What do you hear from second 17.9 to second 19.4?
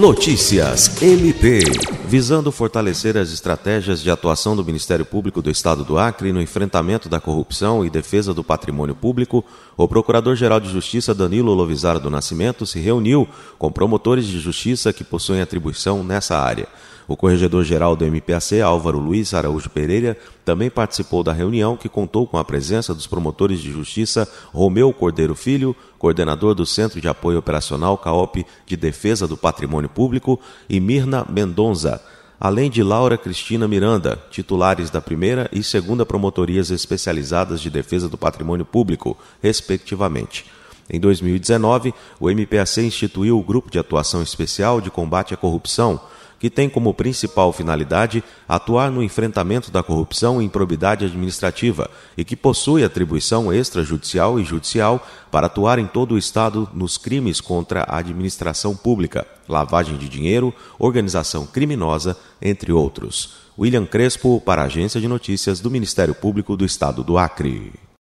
do MPAC, Álvaro Luiz